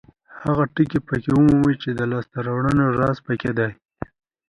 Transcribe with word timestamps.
هغه 0.43 0.63
ټکي 0.73 0.99
پکې 1.07 1.29
ومومئ 1.33 1.75
چې 1.83 1.89
د 1.93 2.01
لاسته 2.11 2.37
راوړنو 2.45 2.85
راز 2.99 3.17
پکې 3.27 3.51
دی. 3.57 3.71